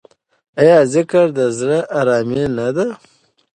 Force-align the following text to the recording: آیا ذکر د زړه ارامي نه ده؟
آیا 0.61 0.77
ذکر 0.93 1.25
د 1.37 1.39
زړه 1.57 1.79
ارامي 1.99 2.43
نه 2.57 2.67
ده؟ 2.75 2.87